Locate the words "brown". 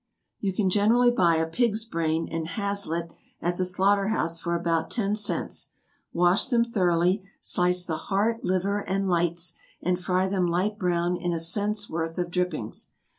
10.79-11.17